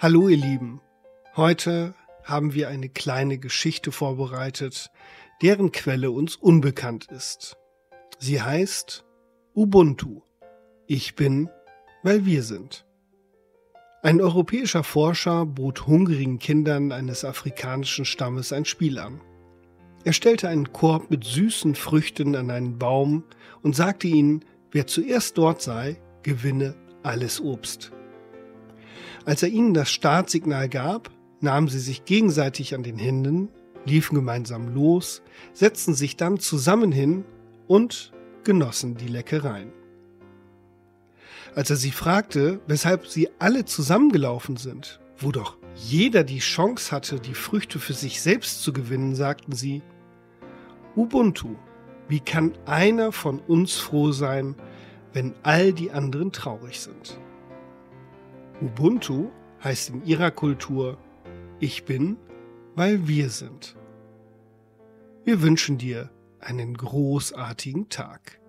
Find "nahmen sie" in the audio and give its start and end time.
31.40-31.80